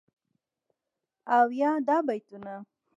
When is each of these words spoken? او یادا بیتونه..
او 1.37 1.47
یادا 1.59 1.97
بیتونه.. 2.07 2.53